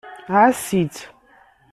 Ɛass-itt. 0.33 0.97